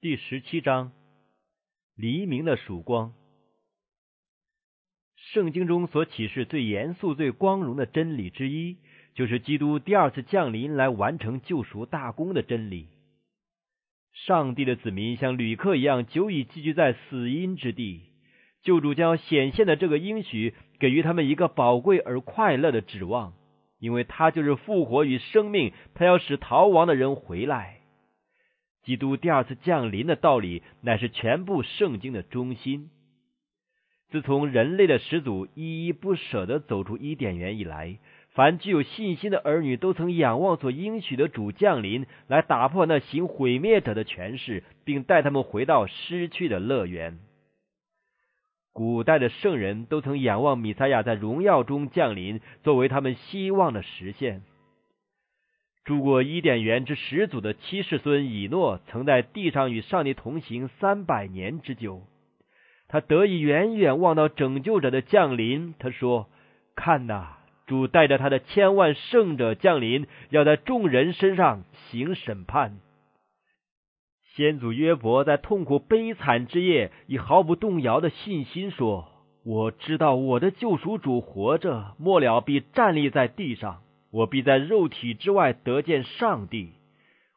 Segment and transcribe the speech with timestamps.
[0.00, 0.92] 第十七章，
[1.96, 3.14] 黎明的曙光。
[5.16, 8.76] 圣经中所启示最严肃、最光荣的真理之一，
[9.14, 12.86] 就是基督第二次降临来完成救赎大功的真理。
[14.12, 18.02] 上帝的子民像旅客一样，久已寄居在死荫之地。
[18.62, 23.34] 救主将显现的这个应许，给予他们一个宝贵而快乐的指望，
[23.80, 27.77] 因为他就是复活与生命，他要使逃亡的人回来。
[28.88, 32.88] 基督第二次降临的道理，乃是全部圣经的中心。
[34.08, 37.98] 自从人类的始祖依依不舍的走出伊甸园以来，
[38.30, 47.18] 凡具有信心的儿女都曾仰望所应许的主降临，来打破那行毁灭者的权势，并带他们回到失去的乐园。
[48.72, 54.40] 古代的圣人都曾仰望米赛亚在荣耀中降临，作为他们希望的实现。
[55.88, 62.02] 住过伊甸园之始祖的七世孙以诺，曾在地上与上帝同行三百年之久。
[62.88, 65.74] 他得以远远望到拯救者的降临。
[65.78, 66.28] 他说
[66.76, 72.80] ：“看呐，主带着他的千万圣者降临，要在众人身上行审判。”
[74.36, 79.08] 先祖约伯在痛苦悲惨之夜，以毫不动摇的信心说
[79.42, 86.72] ：“我知道我的救赎主活着，末了必站立在地上。”我必在肉体之外得见上帝，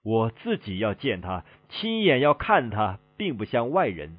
[0.04, 4.18] 我自己要见他，亲眼要看他，并不像外人。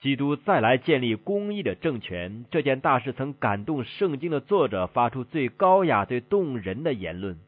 [0.00, 7.38] 基督再来建立公义的政权，这件大事曾感动圣经的作者，发出最高雅、最动人的言论。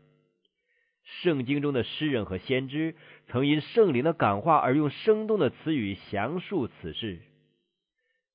[1.22, 2.94] 圣经中的诗人和先知
[3.26, 7.18] 曾因圣灵的感化而用生动的词语详述此事。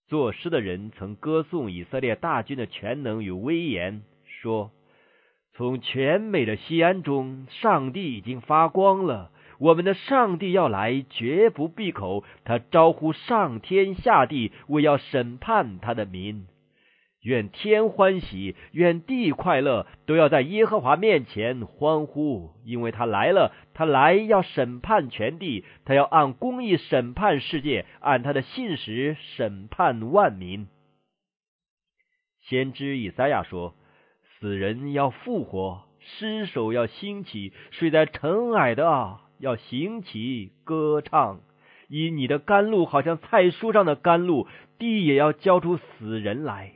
[0.08, 4.72] 作诗的人曾歌颂以色列大军的全能与威严，说。
[5.58, 9.32] 从全美的西安中，上帝已经发光了。
[9.58, 12.24] 我们的上帝要来，绝不闭口。
[12.46, 16.46] 他招呼上天下地，为要审判他的民。
[17.24, 23.52] 愿天欢喜，愿地快乐，都要在耶和华面前欢呼，因为他来了。
[23.74, 30.68] 他来要审判全地，他要按公义审判世界，按他的信实审判万民。
[32.42, 33.74] 先知以赛亚说。
[34.40, 41.42] 死人要复活，尸首要兴起，睡在尘埃的，要行起歌唱。
[41.90, 44.48] 因你的甘露好像菜蔬上的甘露，
[44.78, 46.74] 地也要交出死人来。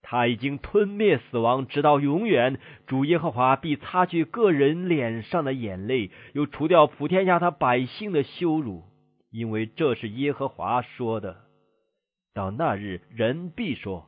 [0.00, 2.58] 他已经吞灭死亡，直到永远。
[2.86, 8.84] 主耶和华必擦去个人脸上的眼泪，又除掉普天下他百姓的羞辱，
[9.30, 11.38] 因为这是耶和华说的。
[12.32, 14.06] 到那日，人必说：“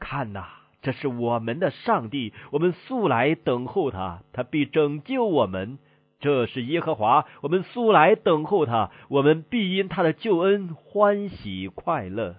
[0.00, 5.78] 看哪！”这是我们的上帝，我们素来等候他，他必拯救我们。
[6.20, 12.36] 这是耶和华，我们素来等候他，我们必因他的救恩欢喜快乐。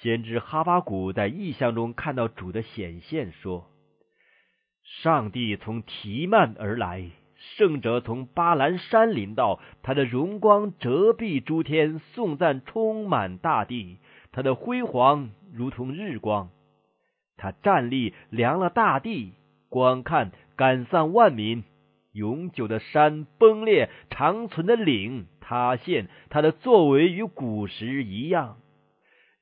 [0.00, 3.66] 先知哈巴谷在异象中看到主的显现，说
[5.02, 7.10] ：“上帝从提曼而来，
[7.56, 13.98] 圣者从巴兰山临到，他的荣光遮蔽诸天，颂赞充满大地，
[14.32, 16.50] 他的辉煌如同日光。”
[17.36, 19.32] 他站立，量了大地，
[19.68, 21.64] 观看，赶散万民。
[22.12, 26.08] 永久的山崩裂，长存的岭塌陷。
[26.30, 28.56] 他的作为与古时一样。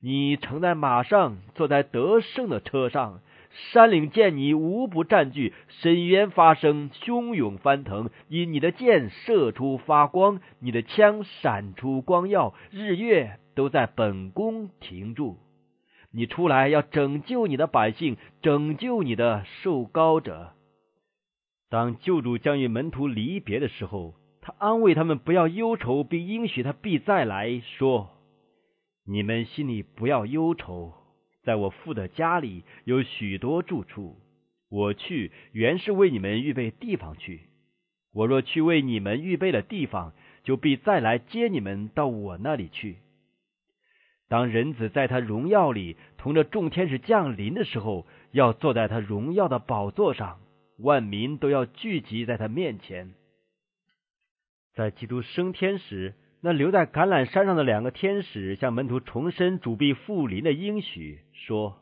[0.01, 3.21] 你乘在马上，坐在得胜的车上。
[3.71, 8.09] 山岭见你，无不占据；深渊发生，汹涌翻腾。
[8.27, 15.37] 因你的箭射出发光，你的枪闪出光耀，日月都在本宫停住。
[16.15, 20.53] 你出来要拯救你的百姓，拯救你的受膏者。
[21.69, 28.11] 当救主将与门徒离别的时候，他安慰他们不要忧愁，并应许他必再来说
[29.05, 30.93] ：“你们心里不要忧愁，
[31.43, 34.15] 在我父的家里有许多住处。
[34.69, 37.41] 我去原是为你们预备地方去。
[38.13, 40.13] 我若去为你们预备了地方，
[40.45, 42.99] 就必再来接你们到我那里去。”
[44.27, 50.39] 当人子在他荣耀里同着众天使降临的时候，要坐在他荣耀的宝座上，
[50.79, 53.13] 万民都要聚集在他面前。
[54.73, 61.77] 在基督升天时，那留在橄榄山上的两个天使向门徒重申主必复临的应许，说：“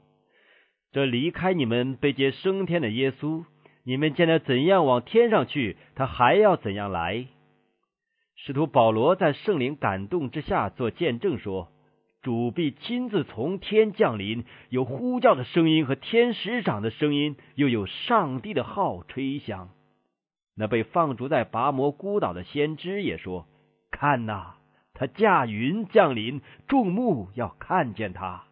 [0.92, 3.46] 这离开你们被接升天的耶稣，
[3.84, 7.26] 你们见他怎样往天上去，他还要怎样来。”
[8.36, 11.73] 使徒保罗在圣灵感动之下做见证说。
[12.24, 19.70] 主必亲自从天降临，有呼叫的声音和天使长的声音，又有上帝的号吹响。
[20.56, 23.46] 那被放逐在拔摩孤岛的先知也说
[23.92, 24.54] ：“看呐，
[24.94, 28.46] 他驾云降临，众目要看见他。”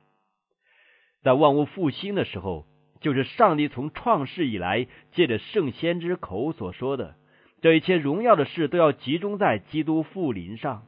[1.24, 2.66] 在万物复兴的时候，
[3.00, 7.16] 就是上帝从创世以来借着圣先知口所说的，
[7.62, 10.84] 这一切荣耀的事都要集中在基督复临上。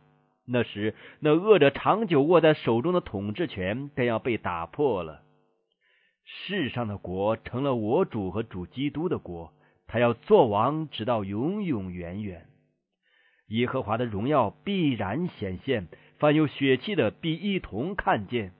[0.46, 5.22] 那时，那恶者长久握在手中的统治权便要被打破了。
[6.26, 9.54] 世上的国成了我主和主基督的国，
[9.88, 12.46] 他要做王，直到永永远远。
[13.48, 15.88] 耶和华的荣耀必然显现，
[16.18, 18.54] 凡有血气的必一同看见。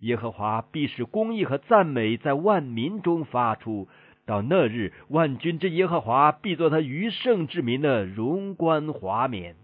[0.00, 3.88] 耶和华必使公义和赞美在万民中发出。
[4.24, 9.56] 到那日，万军之耶和华必作他余圣之民的荣冠华冕。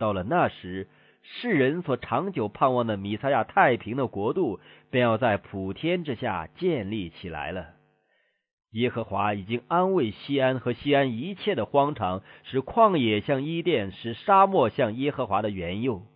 [0.00, 0.88] 到了那时，
[1.22, 4.58] 世人所长久盼望的弥赛亚太平的国度，
[4.90, 7.66] 便要在普天之下建立起来了。
[8.70, 16.06] 耶和华已经安慰西安和西安一切的荒场，使旷野像伊甸，使沙漠像耶和华的原佑。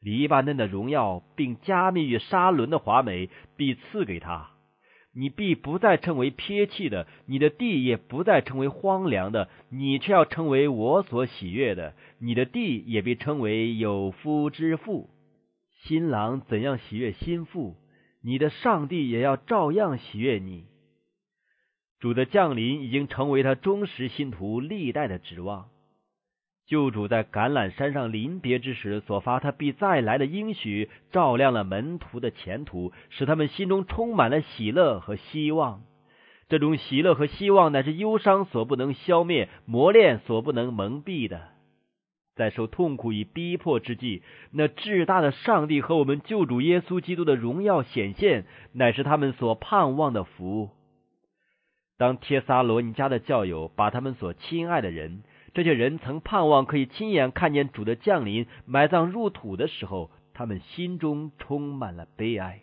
[0.00, 4.53] 黎巴嫩的荣耀，并加密与沙伦的华美，必赐给他。
[5.16, 11.94] 你必不再称为撇弃的，你的地也不再称为荒凉的，你却要成为我所喜悦的。
[12.18, 15.08] 你的地也被称为有夫之妇。
[15.84, 17.76] 新郎怎样喜悦新妇，
[18.22, 20.64] 你的上帝也要照样喜悦你。
[22.00, 25.68] 主的降临已经成为他忠实信徒历代的指望。
[26.66, 35.82] 救主在橄榄山上临别之时所发他必再来的应许，照亮了门徒的前途，使他们心中充满了喜乐和希望。
[36.48, 41.48] 这种喜乐和希望乃是忧伤所不能消灭、磨练所不能蒙蔽的。
[42.34, 50.70] 在受痛苦与逼迫之际，那至大的上帝和我们救主耶稣基督的荣耀显现，乃是他们所盼望的福。
[51.98, 55.22] 当帖撒罗尼迦的教友把他们所亲爱的人。
[55.54, 62.60] 这些人曾盼望可以亲眼看见主的降临、埋葬入土的时候，他们心中充满了悲哀。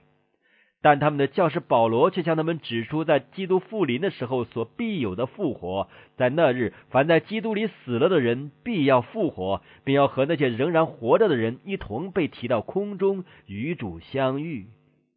[0.84, 5.88] 但他们的教师保罗却向他们指出，在基督复临的时候所必有的复活。
[6.18, 14.66] 在那日，凡在基督里死了的人必要复活，并要和那些仍然活着的人一同被提到空中与主相遇。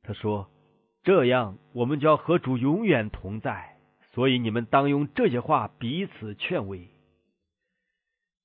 [0.03, 0.49] 他说
[1.03, 3.79] ：“这样，我们就要和主永远同在。
[4.12, 6.88] 所以，你们当用这些话彼此劝慰。”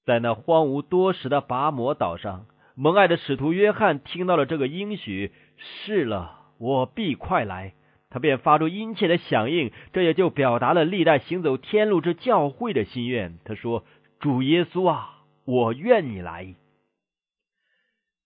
[0.09, 7.73] 在那荒芜多时的拔摩岛上，蒙爱的使徒约翰听到了这个应许，是了，我必快来。
[8.09, 13.37] 他便发出殷切的响应，这也就表达了历代行走天路之教会的心愿。
[13.45, 13.83] 他说
[14.19, 16.55] ：“主耶稣啊，我愿你来。”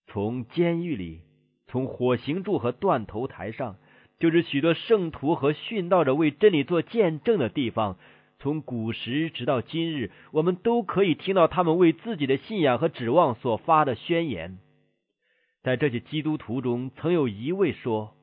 [0.08, 1.20] 从监狱里，
[1.66, 3.76] 从火刑柱和断头台上，
[4.18, 7.98] 就是许多圣徒和殉道者为真理做见证的地方。
[8.44, 14.58] 从古时直到今日，我们都可以听到他们为自己的信仰和指望所发的宣言。
[15.62, 18.14] 在这些基督徒中，曾有一位说，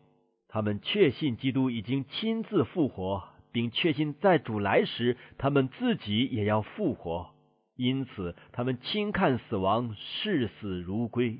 [0.47, 7.31] 他们确信基督已经亲自复活，并确信在主来时，他们自己也要复活。
[7.75, 11.39] 因此，他们轻看死亡，视死如归。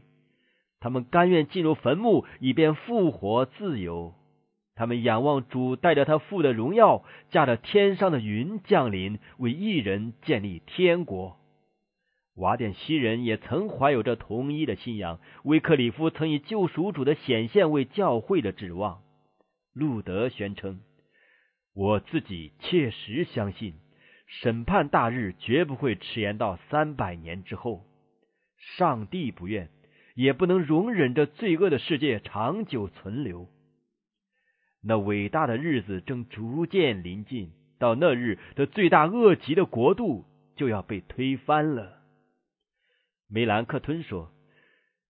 [0.80, 4.16] 他们甘愿进入坟墓，以便复活自由。
[4.76, 11.38] 他们仰望主带着他父的荣耀，驾着天上的云降临，为一人建立天国。
[12.36, 15.20] 瓦典西人也曾怀有着同一的信仰。
[15.44, 19.02] 威克里夫曾以救赎主的显现为教会的指望。
[19.74, 20.80] 路德宣称
[21.76, 23.76] ：“我自己切实相信，
[24.26, 27.84] 审判大日绝不会迟延到三百年之后。
[28.78, 29.70] 上帝不愿，
[30.16, 33.48] 也不能容忍这罪恶的世界长久存留。”
[34.84, 42.00] 那伟大的日子正逐渐临近，到那日的罪大恶极的国度就要被推翻了。
[43.30, 44.32] 梅兰克吞说：“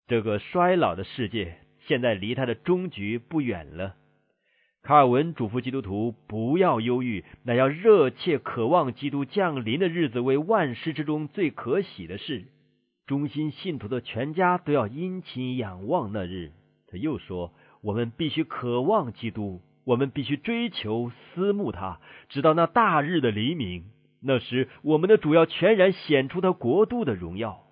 [0.08, 3.96] 这个衰老的世界现在离他的终局不远了。”
[4.82, 12.46] 卡尔文嘱咐基督徒不要忧郁，乃要热切渴望基督降临的日子为万事之中最可喜的事。
[13.06, 16.52] 忠心信徒的全家都要殷勤仰望那日。
[16.86, 17.52] 他又说。
[17.80, 23.84] 我们必须渴望基督，我们必须追求思慕他，直到那大日的黎明。
[24.20, 27.64] 那时，我们的主要全然显出他国度的荣耀。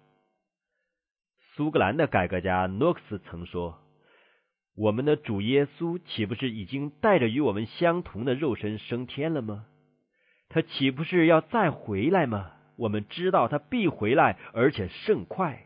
[1.55, 3.79] 苏格兰的改革家诺克斯曾说
[4.77, 9.67] ：“我们的主耶稣岂不是已经带着与我们相同的肉身升天了吗？
[10.49, 12.53] 他岂不是要再回来吗？
[12.77, 15.65] 我们知道他必回来，而且甚快。”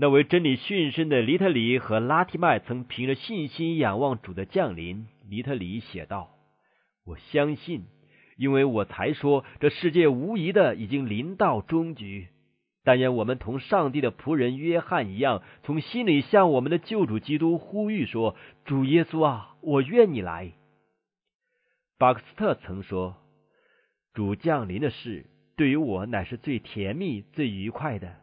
[0.00, 5.08] 那位真理殉身的黎特里和拉提麦曾凭着信心仰望主的降临。
[5.28, 6.30] 黎特里写道
[7.04, 7.84] ：“我相信
[8.36, 12.28] 因为我才说这世界无疑的已经临到终局。
[12.84, 20.52] 但愿我们同上帝的仆人约翰一样，从心里向我们的救主基督呼吁说：“主耶稣啊，我愿你来。”
[21.98, 23.16] 巴克斯特曾说
[24.14, 25.26] ：“主降临的事，
[25.56, 28.14] 对于我乃是最甜蜜、最愉快的。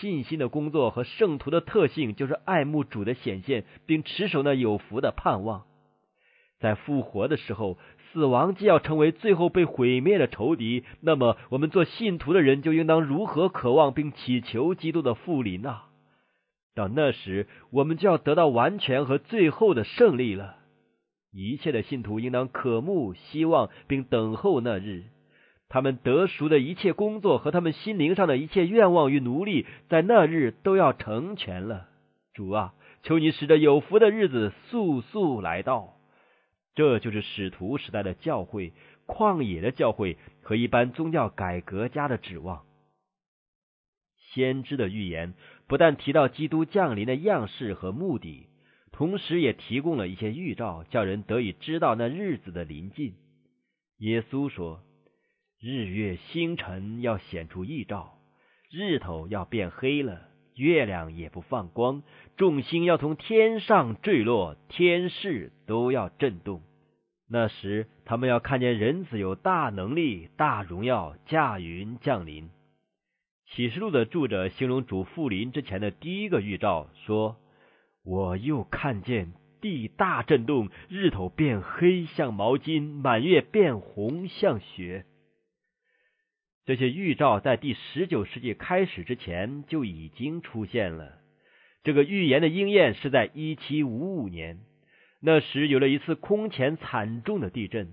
[0.00, 5.64] 信心的工作和圣徒的特性，就是爱慕主的显现，并持守那有福的盼望。
[6.58, 7.78] 在复活的时候。”
[8.14, 15.80] 死亡既要成为最后被毁灭的仇敌，那么我们做信徒的人就应当如何渴望并祈求基督的复临呢？
[16.76, 20.58] 到那时，我们就要得到完全和最后的胜利了。
[21.32, 25.06] 一切的信徒应当渴慕、希望并等候那日，
[25.74, 31.88] 他们得赎的一切工作和他们心灵上的一切愿望与奴隶，在那日都要成全了。
[32.32, 35.96] 主啊，求你使得有福的日子速速来到。
[36.76, 38.72] 这就是使徒时代的教会、
[39.08, 42.62] 旷野的教会和一般宗教改革家的指望。
[44.32, 45.34] 先知的预言
[45.66, 48.46] 不但提到基督降临的样式和目的，
[48.92, 53.14] 同时也提供了一些预兆，叫人得以知道那日子的临近。
[53.98, 54.80] 耶稣说
[55.66, 58.18] ：“日月星辰要显出异兆，
[58.70, 62.02] 日头要变黑了，月亮也不放光。”
[62.36, 66.60] 众星要从天上坠落，天势都要震动。
[67.30, 72.50] 那时，他们要看见人子有大能力、大荣耀驾云降临。
[73.46, 77.36] 启示录的著者形容主复临之前的第一个预兆说
[78.04, 85.06] ：“我又看见地大震动，日头变黑像毛巾，满月变红像雪。”
[86.66, 91.12] 这些预兆在第十九世纪开始之前就已经出现了。
[91.82, 94.60] 这个预言的应验是在一七五五年，
[95.20, 97.92] 那时有了一次空前惨重的地震。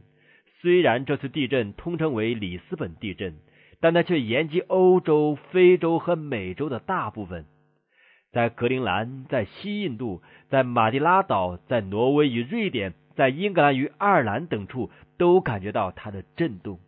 [0.61, 3.35] 虽然这次地震通称为里斯本地震，
[3.81, 7.45] 但它却延及欧洲、非洲和美洲的大部分。
[8.31, 16.79] 在格陵兰、在西印度、在马蒂拉岛、在挪威与瑞典、在英格兰与爱尔兰等处，都感觉到它的震动。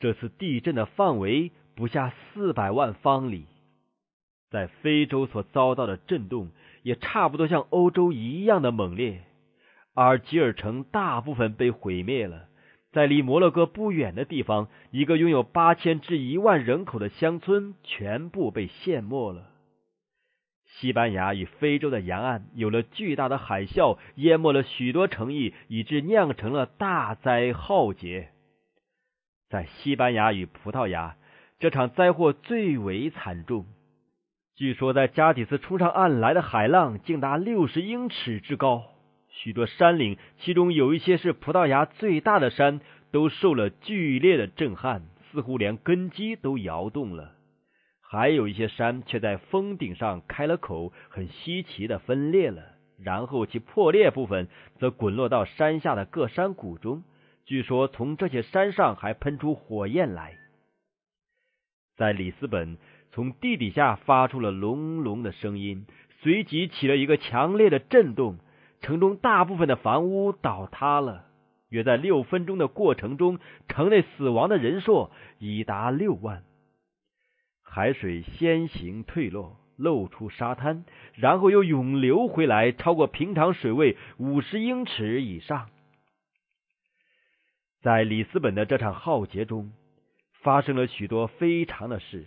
[0.00, 3.44] 这次地震的范围不下四百万方里。
[4.50, 6.50] 在非洲所遭到的震动
[6.82, 9.22] 也差不多像欧洲一样的猛烈。
[9.94, 12.48] 阿尔及尔城大部分被毁灭了，
[12.92, 19.50] 在离摩洛哥不远的地方，一个拥有八千至一万人口的乡村全部被陷没了。
[20.66, 28.30] 西班牙与非洲的沿岸有了巨大的海啸，淹没了许多城邑，以致酿成了大灾浩劫。
[29.50, 31.16] 在西班牙与葡萄牙，
[31.58, 33.66] 这场灾祸最为惨重。
[34.54, 38.84] 据说，在加底斯冲上岸来的海浪竟达六十英尺之高，
[39.28, 42.80] 许多山岭，其中有一些是葡萄牙最大的山，
[43.10, 45.02] 都受了剧烈的震撼，
[45.32, 47.32] 似乎连根基都摇动了。
[48.00, 52.62] 还有一些山却在峰顶上开了口，很稀奇的分裂了，
[53.02, 54.46] 然后其破裂部分
[54.78, 57.02] 则滚落到山下的各山谷中。
[57.44, 60.34] 据说，从这些山上还喷出火焰来。
[61.96, 62.78] 在里斯本。
[63.12, 65.84] 从地底下发出了隆隆的声音，
[66.20, 68.38] 随即起了一个强烈的震动，
[68.80, 71.24] 城中大部分的房屋倒塌了。
[71.70, 76.44] 约在六分钟的过程中，城内死亡的人数已达六万。
[77.64, 85.68] 海水先行退落，露出沙滩，然后又涌流回来，超过平常水位五十英尺以上。
[87.82, 89.72] 在里斯本的这场浩劫中，
[90.42, 92.26] 发生了许多非常的事。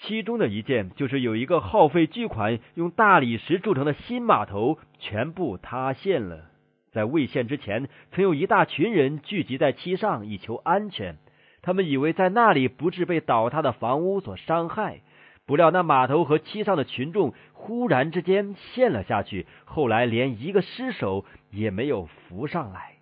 [0.00, 6.46] 其中的一件就是有一个耗费巨款用大理石铸成的新码头全部塌陷了。
[6.90, 11.18] 在未陷之前，曾有一大群人聚集在其上以求安全。
[11.62, 15.02] 他们以为在那里不致被倒塌的房屋所伤害。
[15.46, 22.97] 不料那码头和其上的群众忽然之间陷了下去，后来连一个尸首也没有浮上来。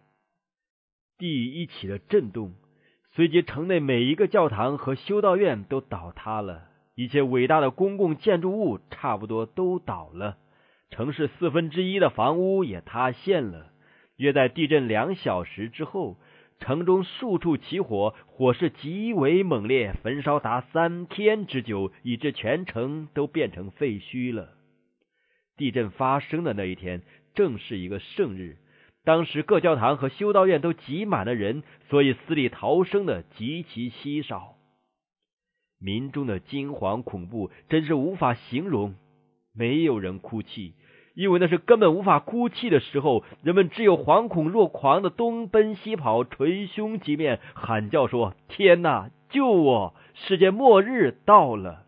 [1.19, 2.55] 地一起的震动，
[3.15, 6.69] 随即城内每一个教堂和修道院都倒塌了。
[6.95, 10.39] 一切伟大的公共建筑物差不多都倒了，
[10.91, 13.73] 城市四分之一的房屋也塌陷了。
[14.17, 16.17] 约在地震两小时之后，
[16.59, 24.55] 城中数处起火，火势极为猛烈，焚烧达三天之久，以致全城都变成废墟了。
[25.59, 27.03] 地震发生的那一天
[27.35, 28.57] 正是一个圣日，
[29.07, 34.57] 当时各教堂和修道院都挤满了人，所以死里逃生的极其稀少。
[35.79, 38.97] 民众的惊惶恐怖真是无法形容，
[39.55, 40.75] 没有人哭泣，
[41.15, 49.95] 因为那是根本无法哭泣的时候，人们只有惶恐若狂的东奔西跑，捶胸击面，喊叫说：“天哪，救我！
[50.15, 51.85] 世界末日到了！”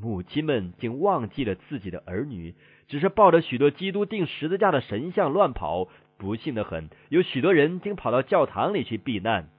[0.00, 2.54] 母亲们竟忘记了自己的儿女，
[2.88, 5.88] 只是抱着许多基督钉十字架的神像乱跑。
[6.16, 9.50] 不幸的很，有许多人竟跑到教堂里去避难。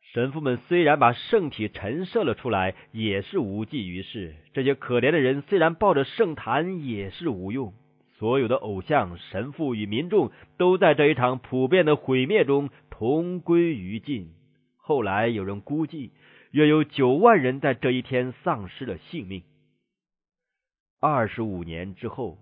[0.00, 4.34] 神父们虽然把圣体陈设了出来，也是无济于事。
[4.54, 7.74] 这些可怜的人虽然抱着圣坛，也是无用。
[8.16, 14.30] 所有的偶像、神父与民众都在这一场普遍的毁灭中同归于尽。
[14.78, 16.12] 后来有人估计，
[16.52, 19.42] 约有九万人在这一天丧失了性命。
[21.00, 22.38] 二十五年之后，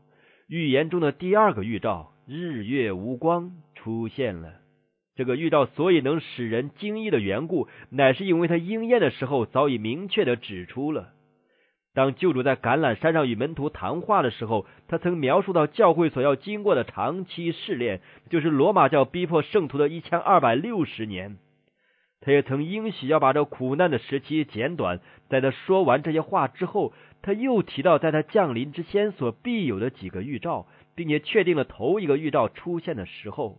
[0.49, 4.55] 预言中的第二个预兆——日月无光出现了。
[5.17, 11.09] 这个预兆所以能使人惊异的缘故，乃是因为他应验的时候早已明确的指出了。
[11.95, 21.39] 当救主在橄榄山上与门徒谈话的时候，他曾描述到教会所要经过的长期试炼，就是罗马教逼迫圣徒的一千二百六十年。
[22.21, 25.01] 他也曾应许要把这苦难的时期减短。
[25.29, 26.93] 在他说完这些话之后，
[27.27, 33.59] 他又提到在他降临之前所必有的几个预兆，并且确定了头一个预兆出现的时候，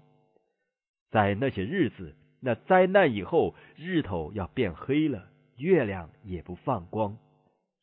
[1.11, 5.25] 在那些日子，那灾难以后，日头要变黑了，
[5.57, 7.17] 月亮也不放光。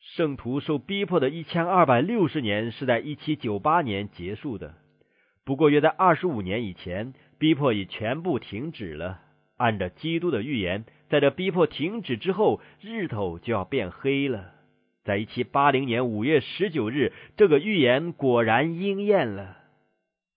[0.01, 4.77] 圣徒受逼迫的一千二百六十年是在一七九八年结束的。
[5.45, 9.21] 不过，约在二十五年以前，逼迫已全部停止了。
[9.59, 14.53] 按照基督的预言，在这逼迫停止之后，日头就要变黑了。
[15.05, 19.59] 在一七八零年五月十九日，这个预言果然应验了。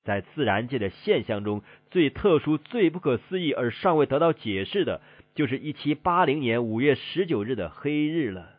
[0.04, 5.02] 在自然界的现象中最特殊、最不可思议而尚未得到解释的，
[5.36, 8.52] 就是一七八零年五月十九日的黑日了。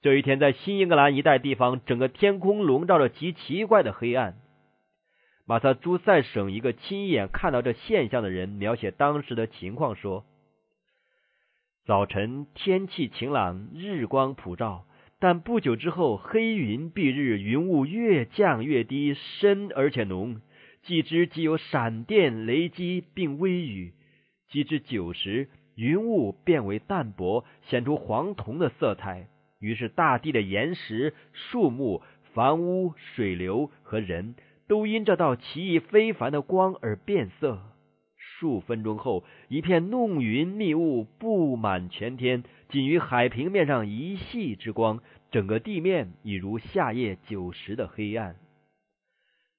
[0.00, 4.36] 这一天，在新英格兰一带地方，整个天空笼罩着极奇怪的黑暗。
[5.46, 10.24] 马萨诸塞省一个亲眼看到这现象的人描写当时的情况说
[11.86, 14.84] ：“早晨天气晴朗，日光普照，
[15.20, 20.40] 但不久之后，黑云蔽日，云雾越降越低，深而且浓。
[20.82, 23.94] 既知即有闪电、雷击，并微雨。
[24.48, 29.26] 及至九时，云雾变为淡薄，显出黄铜的色彩。”
[29.58, 32.00] 于是，大地的岩石、树木、
[32.32, 34.36] 房屋、水流和人
[34.68, 37.60] 都因这道奇异非凡的光而变色。
[38.16, 45.00] 数分钟后，一片弄云密雾布满全天，仅于海平面上一系之光，
[45.30, 48.36] 整个地面已如夏夜九时的黑暗。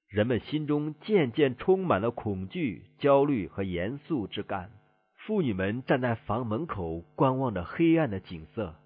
[0.08, 4.70] 人们心中渐渐充满了恐惧、焦虑和严肃之感。
[5.14, 8.76] 妇女们站在房门口，观望着黑暗的景色。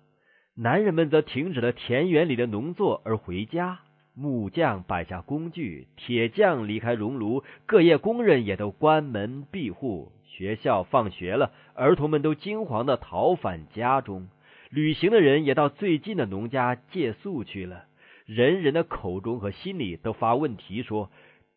[0.55, 3.81] 男人们则停止了田园里的农作而回家，
[4.15, 10.13] 木匠摆下工具，铁匠离开熔炉，各业工人也都关门闭户。
[10.37, 14.29] 学校放学了，儿童们都惊慌的逃返家中，
[14.69, 17.85] 旅行的人也到最近的农家借宿去了。
[18.27, 21.11] 人人的口中和心里都发问题：说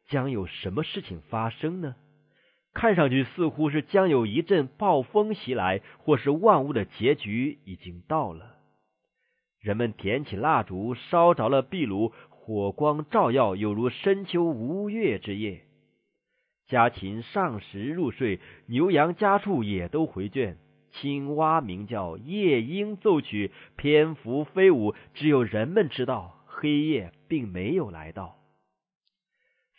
[0.07, 1.95] 将有什么事情发生呢？
[2.73, 8.57] 看上去似乎是将有一阵暴风袭来，或是万物的结局已经到了。
[9.59, 15.63] 人们点起蜡烛，烧着了壁炉，火光照耀，有如深秋无月之夜。
[16.67, 20.57] 家禽上食入睡，牛羊家畜也都回圈。
[20.91, 28.37] 青蛙鸣叫，夜莺奏曲，蝙蝠飞舞，只有人们知道，黑夜并没有来到。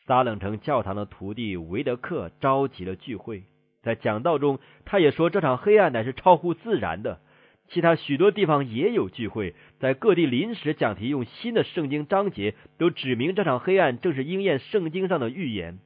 [0.07, 3.43] 撒冷城教堂的徒弟维德克召集了聚会，
[3.83, 7.21] 在讲道中，他也说这场黑暗乃是超乎自然的。
[7.69, 15.79] 其他许多地方也有聚会，在各地临时讲题用新的圣经章节，都指明这场黑暗正是应验圣经上的预言。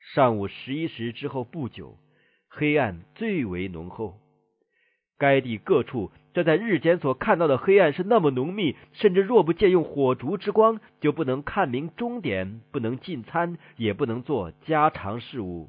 [0.00, 1.96] 上午十一时之后不久，
[2.48, 4.18] 黑暗最为浓厚。
[5.18, 15.68] 该地各处，这在日间所看到的黑暗是那么浓密，甚至若不借用火烛之光，就不能看明终点，不能进餐，也不能做家常事务。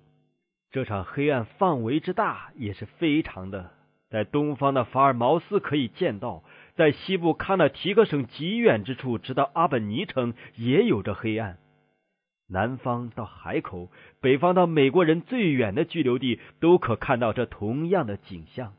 [0.72, 3.72] 这场黑暗范围之大，也是非常的。
[4.10, 6.44] 在东方的法尔茅斯可以见到，
[6.76, 11.58] 在西部康纳提克省极远之处，直到阿本尼城也有着黑暗。
[12.52, 18.74] 南方到海口，北方到美国人最远的居留地，都可看到这同样的景象。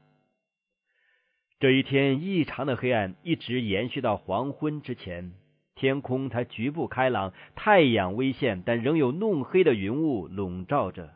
[1.58, 5.32] 这一天异常的黑暗一直延续到黄昏之前，
[5.74, 11.10] 天空才局部开朗，太阳微现，但仍有弄黑的云雾笼罩着。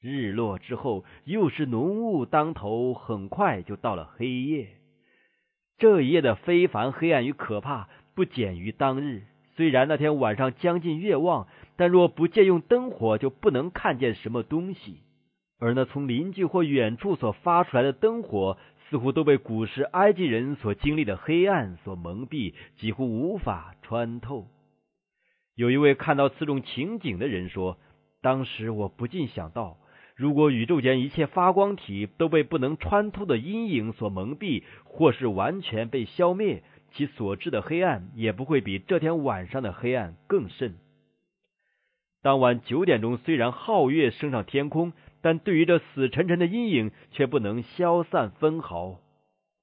[0.00, 4.68] 日落之后，又是浓雾当头，很快就到了黑夜。
[5.76, 9.24] 这一夜的非凡黑暗与可怕，不减于当日。
[9.54, 15.00] 虽然那天晚上将近月望，但若不借用灯火，就不能看见什么东西。
[15.58, 18.56] 而那从邻居或远处所发出来的灯火，
[18.88, 24.48] 似乎都被古时埃及人所经历的黑暗所蒙蔽，几乎无法穿透。
[25.54, 27.78] 有一位看到此种情景的人说
[28.22, 29.76] ：“当时我不禁想到，
[30.16, 36.62] 如果宇宙间一切发光体都被不能穿透的阴影所蒙蔽，或是完全被消灭。”
[36.94, 40.74] 其所致的黑暗也不会比这天晚上的黑暗更甚。
[42.22, 49.00] 当晚九点钟，虽然皓月升上天空，但对于这死沉沉的阴影却不能消散分毫。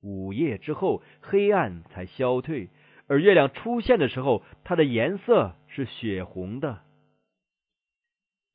[0.01, 2.69] 午夜之后，黑暗才消退，
[3.07, 6.81] 而月亮出现的时候，它的颜色是血红的。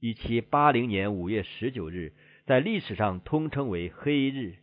[0.01, 2.13] 一七八零年五月十九日，
[2.45, 4.57] 在历史上通称为黑日。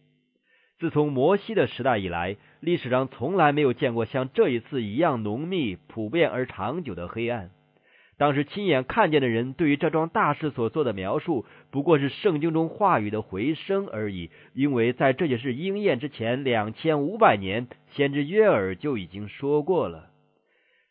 [0.81, 7.51] 自从摩西的时代以来，历史上从来没有见过像这一次一样浓密、普遍而长久的黑暗。
[8.17, 14.31] 当时亲眼看见的人，对于这桩大事所做的描述，不过是圣经中话语的回声而已。
[14.55, 20.07] 因为在这件事应验之前两千五百年，先知约尔就已经说过了：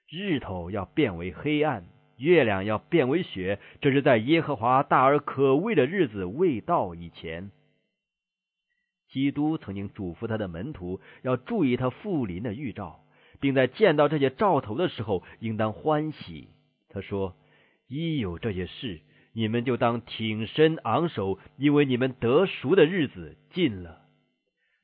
[0.08, 1.82] 日头要变为黑暗，
[2.16, 7.50] 月亮要变为雪，这是在耶和华大而可畏的日子未到以前。
[9.10, 13.00] 基督曾经嘱咐他的门徒要注意他复临的预兆，
[13.40, 16.48] 并在见到这些兆头的时候应当欢喜。
[16.88, 17.34] 他说
[17.88, 19.00] ：“一有这些事，
[19.32, 24.02] 你们就当挺身昂首，因为你们得赎的日子近了。”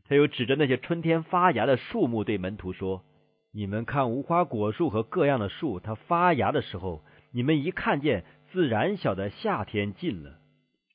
[0.09, 3.05] 他又指着那些春天发芽的树木对门徒说
[3.53, 10.39] ：“你们看无花果树和各样的树，它发芽的时候，你们一看见，自然晓得夏天近了。”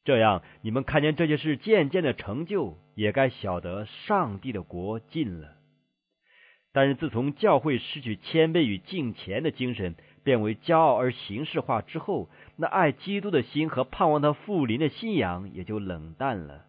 [0.04, 5.50] 这样，你们看见这些事渐渐的成就，也该晓得上帝的国近了。
[6.74, 16.66] 但是，自从教会失去谦卑与敬虔的精神，变为骄傲而形式化之后，那爱基督的心和盼望他复临的信仰也就冷淡了。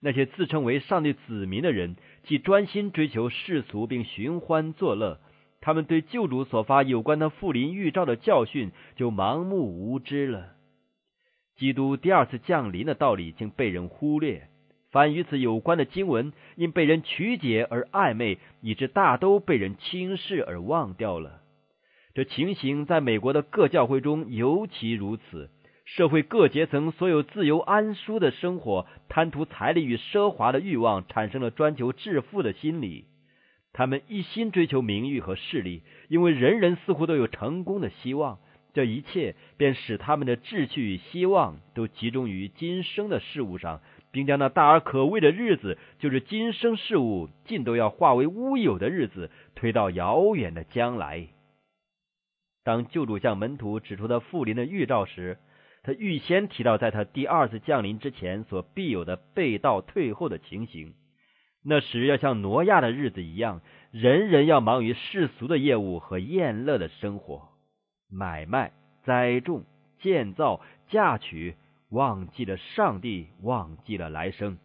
[0.00, 5.18] 那些自称为上帝子民的人，既专心追求世俗，并寻欢作乐，
[5.60, 10.57] 他们对救主所发有关他复临预兆的教训，就盲目无知了。
[11.58, 14.48] 基督第二次降临的道理竟被人忽略，
[14.92, 21.40] 凡与此有关的经文因被人曲解而暧昧，以致大都被人轻视而忘掉了。
[22.14, 25.50] 这情形在美国的各教会中尤其如此。
[25.84, 33.06] 社会各阶层所有自由安舒的生活，贪图财力与奢华的欲望，产生了专求致富的心理。
[33.72, 38.38] 他们一心追求名誉和势力，因为人人似乎都有成功的希望。
[38.78, 43.80] 这一切便使他们的志趣与希望都集中于今生的事物上，
[44.12, 51.26] 并将那大而可畏的日子，就是今生事物尽都要化为乌有的日子，推到遥远的将来。
[52.62, 55.38] 当救主向门徒指出他复临的预兆时，
[55.82, 60.94] 他预先提到，在他第二次降临之前所必有的被盗退后的情形。
[61.64, 63.60] 那时要像挪亚的日子一样，
[63.90, 67.57] 人人要忙于世俗的业务和宴乐的生活。
[68.10, 68.72] 买卖、
[69.04, 69.64] 栽种、
[70.00, 71.54] 建造、嫁娶，
[71.90, 74.58] 忘记了上帝，忘记了来生。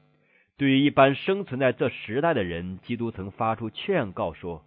[0.57, 4.63] 对于一般生存在这时代的人，基督曾发出劝告说：“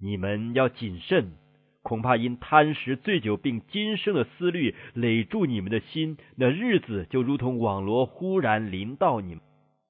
[0.00, 1.32] 你们要谨慎，
[1.82, 9.42] 恐怕因贪食、醉酒，并今生的思虑累住你们的心，那日子就如同网罗忽然临到你们。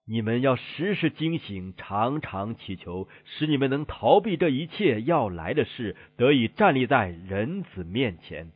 [0.05, 8.51] 你们要时时惊醒，常常祈求，使你们能逃避这一切要来的事，得以站立在人子面前。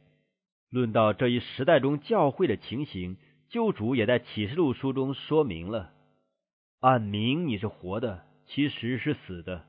[0.71, 3.17] 论到这一时代中教会的情形，
[3.49, 5.93] 救主也在启示录书中说明了：
[6.81, 9.65] 按名你是活的，其实是死的。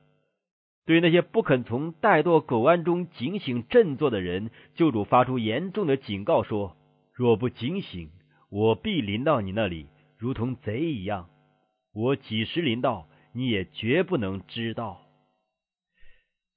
[0.84, 6.76] 对于那些不肯从怠惰苟安中警醒振作的人，救主发出严重的警告说：
[7.14, 8.10] 若不警醒，
[8.50, 9.86] 我必临到你那里，
[10.16, 11.28] 如同贼一样。
[11.92, 15.02] 我几时临到，你也绝不能知道。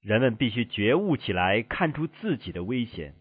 [0.00, 3.14] 人们必须觉悟起来，看出自己的危险，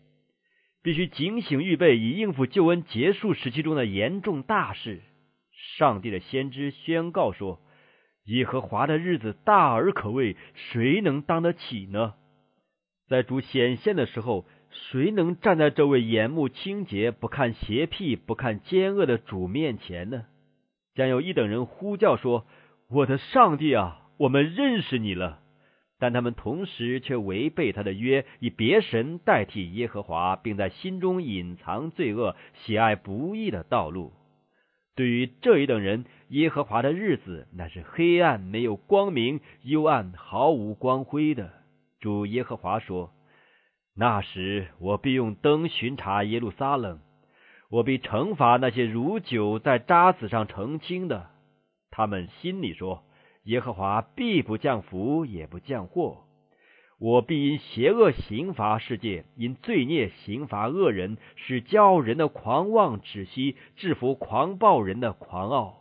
[0.81, 5.01] 必须警醒预备，以应付救恩结束时期中的严重大事。
[5.77, 7.61] 上帝的先知宣告说
[8.25, 12.15] ：“耶和华的日子大而可畏，谁能当得起呢？”
[13.07, 20.25] 在主显现的时候，谁能站在这位眼目清洁、不看邪僻、不看奸恶的主面前呢？
[20.95, 22.45] 将有一等人呼叫说
[22.89, 25.39] ：“我的上帝啊，我们认识你了。”
[25.99, 34.11] 但他们同时却违背他的约，以别神代替耶和华，并在心中隐藏罪恶，喜爱不义的道路。
[34.95, 41.51] 对于这一等人，耶和华的日子乃是黑暗，没有光明，幽暗，毫无光辉的。
[41.99, 43.11] 主耶和华说
[43.95, 46.99] ：“那时，我必用灯巡查耶路撒冷，
[47.71, 51.29] 我必惩罚那些如酒在渣子上澄清的。
[51.89, 53.03] 他们心里说：
[53.43, 56.25] 耶和华必不降福，也不降祸。
[56.99, 65.77] 我必因邪恶刑罚世界，因罪孽刑罚恶人，使骄人的狂妄止息，制服狂暴人的狂傲。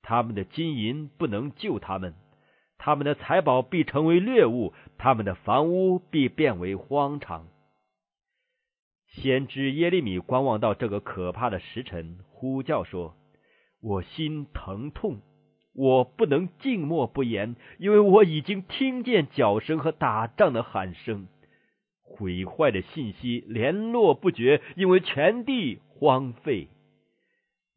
[0.00, 2.14] 他们的金银不能救他们。
[2.78, 7.48] 他们的财宝必成为掠物，他们的房屋必变为荒场。
[9.08, 13.16] 先知耶利米观望到这个可怕的时辰，呼叫说
[13.82, 15.20] ：“我心疼痛，
[15.74, 21.26] 我不能静默不言，因为我已经听见脚声和打仗的喊声，
[22.02, 26.68] 毁坏的信息联络不绝，因为全地荒废。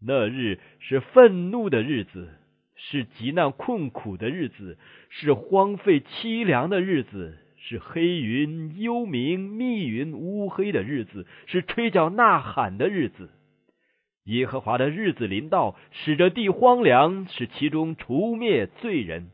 [0.05, 2.29] 那日是愤怒的日子。”
[2.83, 13.29] 是极难困苦的日子，是荒废凄凉的日子，是黑云幽冥、密云乌黑的日子，是吹角呐喊的日子。
[14.25, 19.29] 耶和华的日子临到，使这地荒凉，使其中除灭罪人。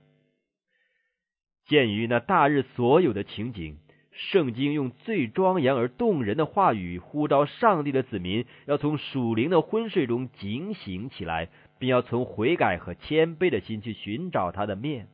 [1.66, 3.78] 鉴于那大日所有的情景，
[4.12, 11.50] 圣经用最庄严而动人的话语呼召上帝的子民，要从属灵的昏睡中警醒起来。
[11.80, 15.10] 并要从悔改和谦卑的心去寻找他的面。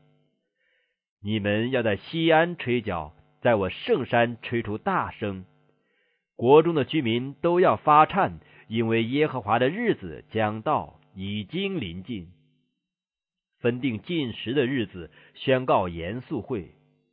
[1.25, 5.45] 你们要在西安吹角，在我圣山吹出大声，
[6.35, 12.27] 国中的居民都要发颤，因为耶和华的日子将到，已经临近。
[13.61, 16.71] 分定进食的日子，宣告严肃会，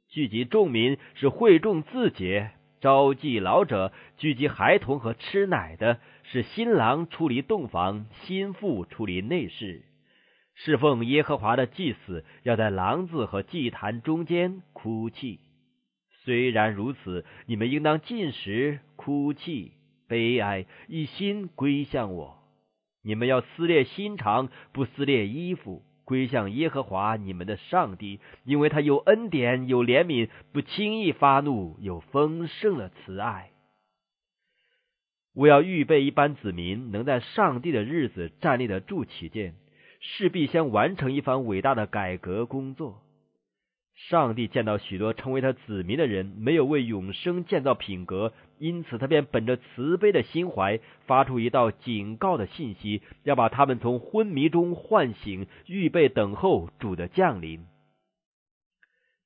[0.09, 2.51] 聚集众民，是会众自洁。
[2.81, 9.83] 召集老者，聚集孩童和吃奶的，是新郎出离洞房，新妇出离内室。
[10.63, 15.41] 侍奉耶和华的祭司要在廊子和祭坛中间哭泣。
[16.23, 19.73] 虽然如此，你们应当进食、哭泣、
[20.07, 22.37] 悲哀，一心归向我。
[23.03, 25.83] 你们要撕裂心肠，不撕裂衣服。
[26.05, 33.51] 归向耶和华你们的上帝，因为他有恩典，有怜悯，不轻易发怒，有丰盛的慈爱。
[35.33, 39.55] 我要预备一班子民，能在上帝的日子站立得住起见，
[40.01, 43.03] 势必先完成一番伟大的改革工作。
[44.09, 57.67] 上帝见到许多成为他子民的人没有为永生建造品格，因此他便本着慈悲的心怀，发出一道警告的信息，要把他们从昏迷中唤醒，预备等候主的降临。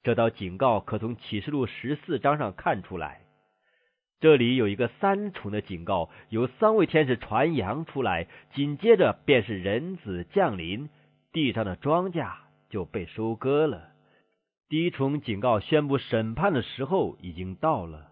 [0.03, 3.24] 这道警告可从启示录十四章上看出来。
[4.21, 10.89] 这里有一个三重的警告，由三位天使传扬出来，紧接着便是人子降临，
[11.33, 12.33] 地上的庄稼
[12.71, 13.91] 就被收割了。
[14.69, 18.09] 第一重警告宣布审判的时候已经到了。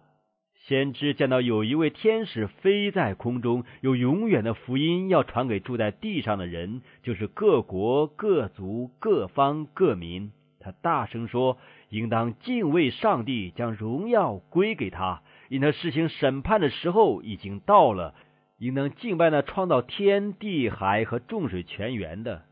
[0.67, 10.31] 先知见到有一位天使飞在空中，有永远的福音要传给住在地上的人，就是各国、各族、各方、各民。
[10.61, 11.59] 他大声说
[11.91, 18.15] ：“应当敬畏上帝，将荣耀归给他，因他施行审判的时候已经到了。
[18.57, 22.45] 应当敬拜那创造天地海和众水泉源的。”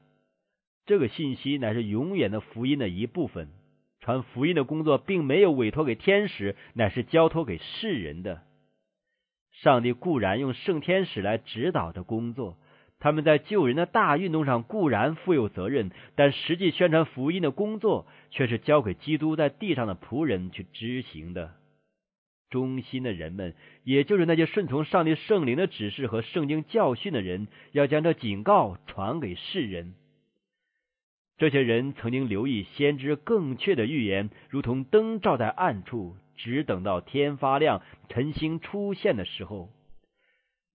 [0.85, 3.49] 这个信息乃是永远的福音的一部分。
[4.01, 8.43] 传福音的工作并没有委托给天使，乃是交托给世人的。
[9.51, 12.59] 上帝固然用圣天使来指导着工作，
[12.99, 21.53] 他们在救人的大运动上固然负有责任，但实际宣传福音的工作却是交给基督在地上的仆人去执行的。
[22.51, 29.95] 忠心的人们，也就是那些顺从上帝圣灵的指示和圣经教训的人，要将这警告传给世人。
[31.39, 39.71] 这些人曾经留意先知更确的预言，如同灯照在暗处，只等到天发亮，晨星出现的时候。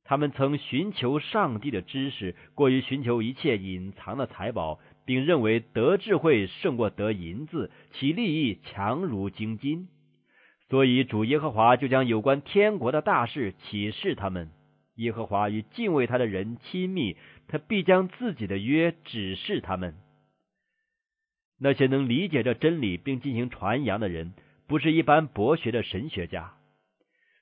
[0.08, 9.88] 他们曾寻求上帝的知识，过于寻求一切隐藏的财宝，并认为得智慧胜过得银子，其利益强如金金。
[10.70, 14.50] 所以主耶和华就将有关天国的大事启示他们。
[14.96, 19.96] 耶和华与敬畏他的人亲密，他必将自己的约指示他们。
[21.60, 24.34] 那些能理解这真理并进行传扬的人，
[24.68, 26.54] 不是一般博学的神学家。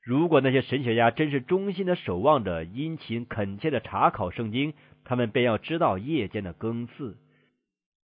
[0.03, 4.73] 如果那些神学家真是忠心的守望着、殷勤恳切的查考圣经，
[5.05, 7.17] 他们便要知道夜间的更次，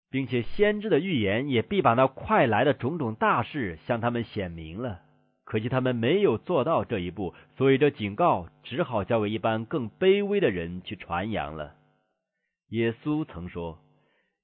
[0.10, 5.02] 并且先知的预言也必把那快来的种种大事向他们显明了。
[5.50, 11.76] 可惜他们没有做到这一步，所以这警告只好交给一般更卑微的人去传扬了。
[12.70, 13.80] 耶稣曾说。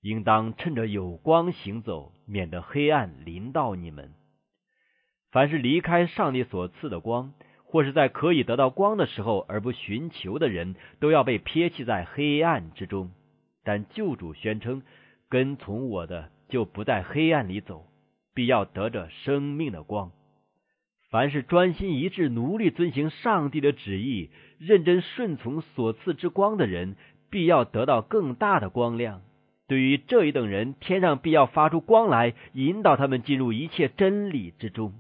[0.02, 4.14] 应当趁着有光行走，免得黑暗临到你们。
[5.32, 13.10] 凡是离开上帝所赐的光，或是在可以得到光的时候而不寻求的人，都要被撇弃在黑暗之中。
[13.64, 14.84] 但救主宣称
[15.28, 17.88] ：“跟从我的，就不在黑暗里走，
[18.36, 20.12] 必要得着生命的光。”
[21.16, 26.98] 凡是专心一致、努力遵行上帝的旨意、认真顺从所赐之光的人，
[27.30, 29.22] 必要得到更大的光亮。
[29.66, 34.92] 对于这一等人，天上必要发出光来，引导他们进入一切真理之中。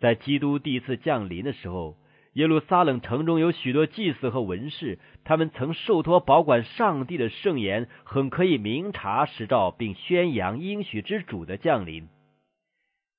[0.00, 1.98] 在基督第一次降临的时候，
[2.32, 12.08] 耶路撒冷城中有许多祭司和文士，他们曾受托保管上帝的圣言，很可以明察实照，并宣扬应许之主的降临。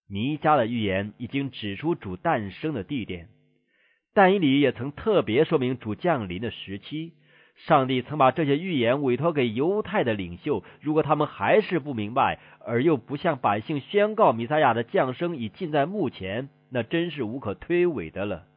[0.08, 3.30] 弥迦的预言已经指出主诞生的地点，
[4.14, 7.14] 但以理也曾特别说明主降临的时期。
[7.56, 16.50] 上帝曾把这些预言委托给犹太的领袖，如果他们还是不明白，而又不向百姓宣告弥赛亚的降生已近在目前。
[16.70, 18.48] 那真是无可推诿的了。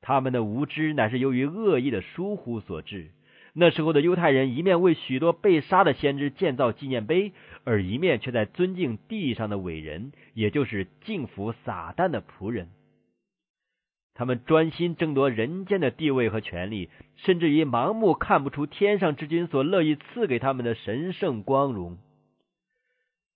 [0.00, 3.10] 他们的无知乃是由于恶意的疏忽所致。
[3.52, 7.32] 那时候的犹太人一面为许多被杀的先知建造纪念碑，
[7.64, 12.68] 而一面却在尊敬地上的伟人，也就是敬服撒旦的仆人。
[14.14, 21.98] 他们专心争夺人间的地位和权利，甚至于盲目看不出天上之君所乐意赐给他们的神圣光荣。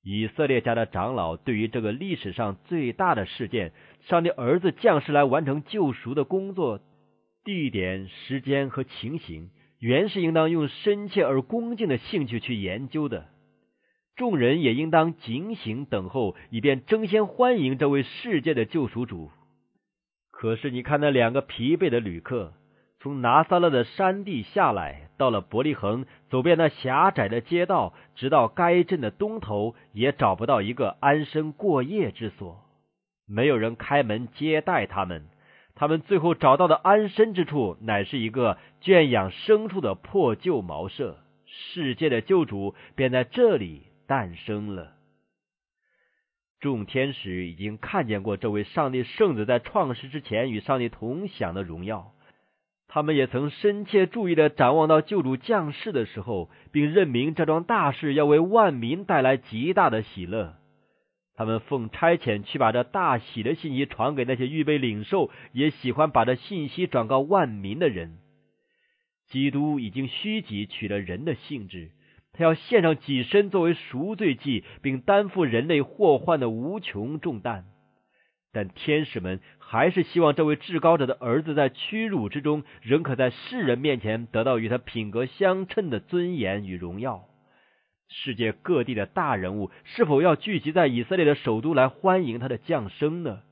[0.02, 3.72] 以色列家的长老对于这个历史上最大的事件——
[4.06, 6.80] 上帝儿子降世来完成救赎的工作，
[7.42, 9.48] 地点、时间和情形，
[9.84, 13.26] 原是应当用深切而恭敬的兴趣去研究的。
[14.16, 19.30] 众人也应当警醒等候，以便争先欢迎这位世界的救赎主。
[20.30, 22.54] 可是，你看那两个疲惫的旅客。
[22.98, 32.62] 从拿撒勒的山地下来，到了伯利恒，走遍那狭窄的街道，直到该镇的东头，也找不到一个安身过夜之所。
[33.26, 35.26] 没有人开门接待他们，
[35.74, 41.18] 他们最后找到的安身之处，乃是一个圈养牲畜的破旧茅舍。
[41.46, 44.92] 世界的救主便在这里诞生了。
[46.58, 52.12] 众天使已经看见过这位上帝圣子在创世之前与上帝同享的荣耀。
[52.88, 60.54] 他们也曾深切注意的展望到救主降世的时候，并认明这桩大事要为万民带来极大的喜乐。
[61.36, 68.18] 他们奉差遣去把这大喜的信息传给那些预备领受、也喜欢把这信息转告万民的人。
[69.28, 71.90] 基督已经虚己取了人的性质，
[72.32, 77.64] 他要献上己身作为赎罪祭，并担负人类祸患的无穷重担。
[78.52, 87.24] 但天使们还是希望这位至高者的儿子在屈辱之中，仍可在世人面前得到与他品格相称的尊严与荣耀。
[88.08, 93.42] 世界各地的大人物是否要聚集在以色列的首都来欢迎他的降生呢？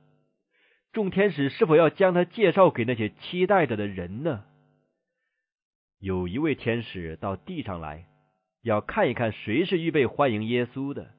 [0.93, 4.45] 众天使是否要将他介绍给那些期待着的人呢？
[5.99, 8.05] 有一位天使到地上来，
[8.63, 11.11] 要看一看谁是预备欢迎耶稣的。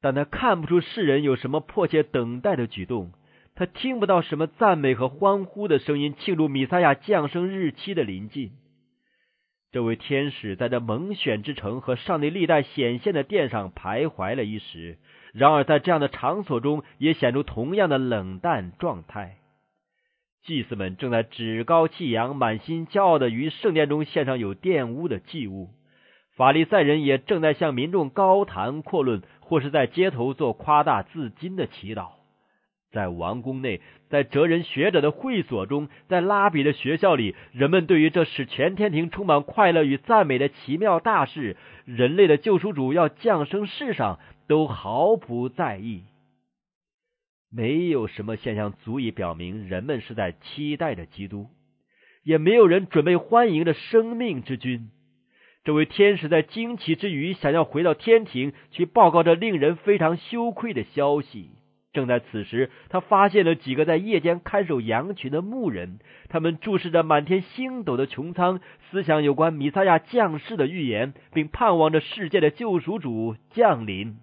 [0.00, 3.12] 但他看不出世人有什么迫切等待的举动，
[3.54, 8.52] 他听不到什么赞美和欢呼的声音庆祝米撒亚降生日期的临近。
[9.72, 14.98] 这位天使在这蒙选之城和上帝历代显现的殿上徘徊了一时，
[15.32, 19.36] 然而在这样的场所中也显出同样的冷淡状态。
[20.42, 25.68] 祭司们正在趾高气扬、满心骄傲的于圣殿中献上有玷污的祭物，
[26.36, 29.22] 法利赛人也正在向民众高谈阔论。
[29.50, 32.10] 或是在街头做夸大自矜的祈祷，
[32.90, 46.02] 在王宫内，在哲人学者的会所中，在拉比的学校里，人们对于这使全天庭充满快乐与赞美的奇妙大事——人类的救赎主要降生世上，都毫不在意。
[47.52, 51.48] 没有什么现象足以表明人们是在期待着基督，
[52.24, 54.90] 也没有人准备欢迎着生命之君。
[55.62, 61.50] 这位天使在惊奇之余，想要回到天庭去报告这令人非常羞愧的消息。
[61.92, 65.98] 正在此时，他发现了几个在夜间看守羊群的牧人，
[66.28, 68.60] 他们注视着满天星斗的穹苍，
[68.90, 74.18] 思想有关米撒亚降世的预言，并盼望着世界的救赎主降临。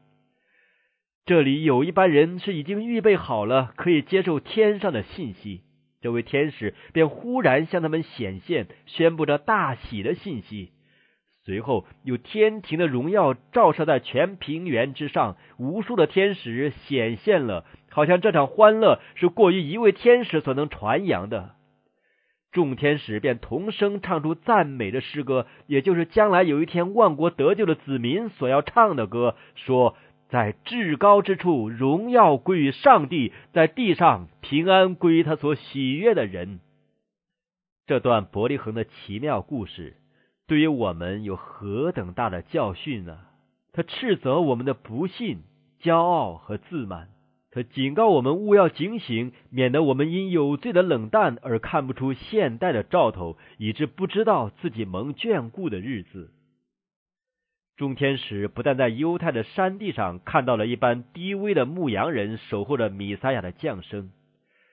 [1.25, 5.61] 这里有一班人是已经预备好了，可以接受天上的信息。
[5.99, 10.71] 这位天使便忽然向他们显现，宣布着大喜的信息。
[11.47, 21.55] 随后，有天庭的荣耀照射在全平原之上，无数的天使显现了，好像这场欢乐是过于一位天使所能传扬的。
[22.51, 29.95] 众天使便同声唱出赞美的诗歌，也就是将来有一天万国得救的子民所要唱的歌，说
[30.27, 36.59] ：“在至高之处，荣耀归于上帝；在地上，平安归于他所喜悦的人。
[37.85, 39.95] 这段伯利恒的奇妙故事，
[40.47, 43.19] 对于我们有何等大的教训呢？
[43.73, 45.43] 他斥责我们的不信、
[45.81, 47.07] 骄傲和自满；
[47.51, 56.31] 他警告我们勿要警醒，免得我们因有罪的冷淡而看不出现代的兆头，以致不知道自己蒙眷顾的日子。
[57.75, 64.11] 众天使不但在犹太的山地上看到了一般低微的牧羊人守候着米撒亚的降生，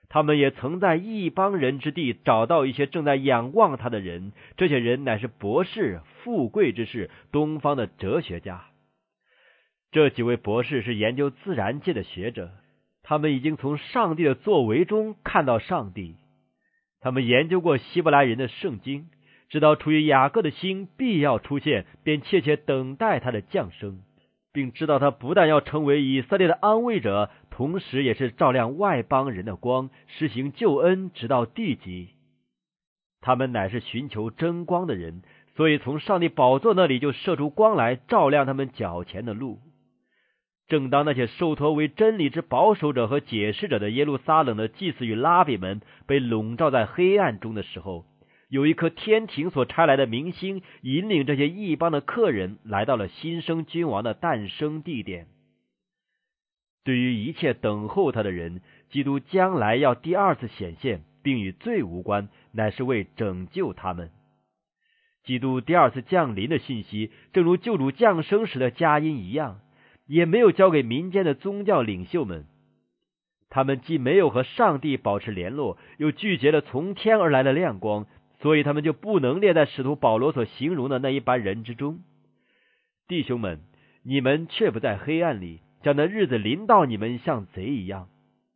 [0.08, 4.32] 他们也曾在异邦人之地找到一些正在仰望他的人。
[4.56, 8.64] 这些人乃是博士、富贵之士、东方的哲学家。
[9.90, 12.50] 这几位博士是研究自然界的学者，
[13.02, 16.16] 他们已经从上帝的作为中看到上帝。
[17.00, 19.08] 他们研究过希伯来人的圣经。
[19.50, 24.00] 知道出于雅各的心必要出现，便切切等待他的降生，
[24.54, 32.10] 并知道他不但要成为以色列的安慰者，同时也是照亮外邦人的光，施行救恩，直到地极。
[33.20, 35.22] 他们乃是寻求真光的人，
[35.56, 39.58] 所以从上帝宝座那里就射出光来，照亮他们脚前的路。
[40.68, 48.06] 正当那些受托为真理之保守者和解释者的耶路撒冷的祭司与拉比们被笼罩在黑暗中的时候。
[48.54, 55.26] 有一颗天庭所差来的明星，引领这些异邦的客人来到了新生君王的诞生地点。
[56.84, 64.12] 对于一切等候他的人，基督将来要第二次显现，并与罪无关，乃是为拯救他们。
[65.24, 69.58] 基督第二次降临的信息，正如救主降生时的佳音一样，
[70.06, 72.44] 也没有交给民间的宗教领袖们。
[73.50, 78.06] 他们既没有和上帝保持联络，又拒绝了从天而来的亮光。
[78.44, 82.00] 所以他们就不能列在使徒保罗所形容的那一班人之中。
[83.08, 83.60] 弟兄们，
[84.02, 88.08] 你们却不在黑暗里，将那日子临到你们像贼一样。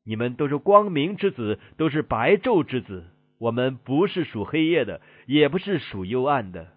[0.04, 3.06] 你们都是光明之子，都是白昼之子。
[3.38, 6.68] 我们不是属黑夜的，也不是属幽暗的。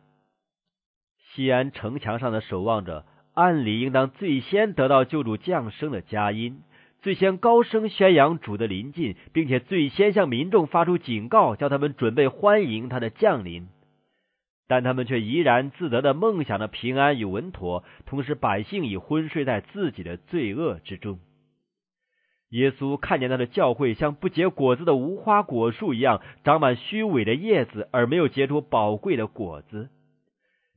[1.17, 6.61] 西安城墙上的守望者，按理应当最先得到救主降生的佳音。
[7.01, 13.67] 最先高声宣扬主的临近，并且最先向民众发出警告，叫他们准备欢迎他的降临。
[14.67, 21.19] 但他们却怡然自得的梦想着平安与稳妥，同时百姓已昏睡在自己的罪恶之中。
[22.49, 29.89] 耶稣看见他的教会像不结果子的无花果树一样，长满虚伪的叶子，而没有结出宝贵的果子。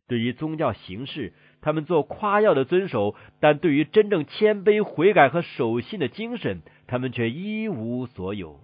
[0.09, 1.35] 对于宗教形式。
[1.65, 8.61] 他们做夸耀的遵守，但对于真正谦卑悔改和守信的精神，他们却一无所有。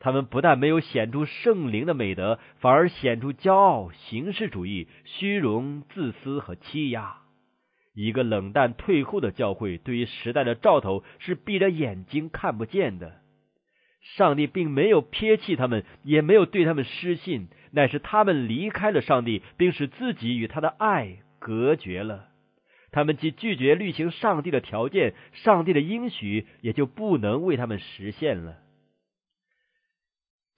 [0.00, 7.18] 他们不但没有显出圣灵的美德，反而显出骄傲、形式主义、虚荣、自私和欺压。
[7.94, 13.20] 一个冷淡退后的教会，对于时代的兆头是闭着眼睛看不见的。
[14.16, 21.18] 上帝并没有撇弃他们，也没有对他们失信，乃是他们离开了上帝，并使自己与他的爱。
[21.38, 22.28] 隔绝了，
[22.90, 28.58] 他们既拒绝履行上帝的条件，上帝的应许也就不能为他们实现了。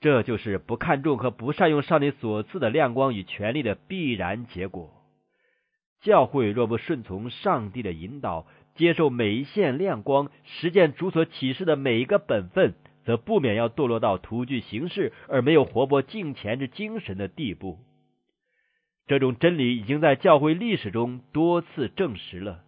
[0.00, 4.94] 这就是不看重和不善用上帝所赐的亮光与权力的必然结果。
[6.00, 12.72] 教会若不顺从上帝的引导，接受每一线亮光，实践主所启示的每一个本分，
[13.04, 17.78] 则不免要堕落到徒具形式而没有活泼敬虔之精神的地步。
[19.10, 22.60] 这种真理已经在教会历史中多次证实了。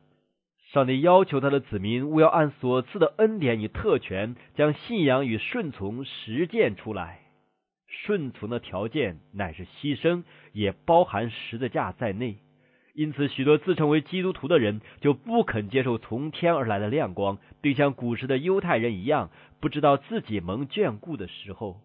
[0.72, 7.20] 上帝要求他的子民务要按所赐的恩典与特权，将信仰与顺从实践出来。
[7.86, 12.38] 顺从的条件乃是牺牲，也包含十字架在内。
[12.92, 19.30] 因此，许多自称为基督徒的人就不肯接受从天而来的亮光，并像古时的犹太人一样，
[19.60, 21.82] 不知道自己蒙眷顾的时候，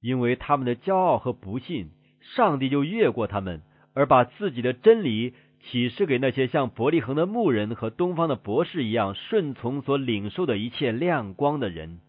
[0.00, 1.90] 因为他们的骄傲和不信，
[2.34, 3.60] 上帝就越过他们。
[4.00, 12.00] 而把自己的真理启示给那些像伯利恒的牧人和东方的博士一样顺从所领受的一切亮光的人。